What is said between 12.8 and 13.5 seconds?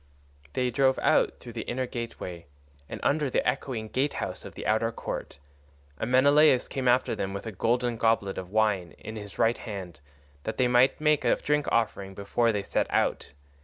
out.